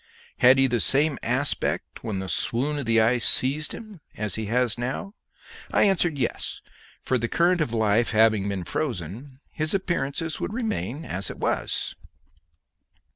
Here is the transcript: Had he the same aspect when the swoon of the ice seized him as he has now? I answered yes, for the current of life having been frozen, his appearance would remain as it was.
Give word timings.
Had 0.39 0.57
he 0.57 0.65
the 0.65 0.79
same 0.79 1.19
aspect 1.21 2.03
when 2.03 2.17
the 2.17 2.27
swoon 2.27 2.79
of 2.79 2.87
the 2.87 2.99
ice 2.99 3.29
seized 3.29 3.71
him 3.71 4.01
as 4.17 4.33
he 4.33 4.47
has 4.47 4.75
now? 4.75 5.13
I 5.71 5.83
answered 5.83 6.17
yes, 6.17 6.59
for 7.03 7.19
the 7.19 7.27
current 7.27 7.61
of 7.61 7.71
life 7.71 8.09
having 8.09 8.49
been 8.49 8.63
frozen, 8.63 9.41
his 9.51 9.75
appearance 9.75 10.39
would 10.39 10.53
remain 10.53 11.05
as 11.05 11.29
it 11.29 11.37
was. 11.37 11.93